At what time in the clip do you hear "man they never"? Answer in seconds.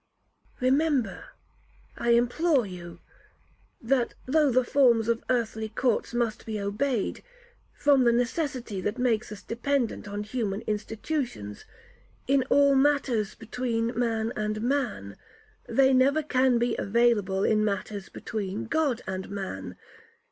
14.63-16.23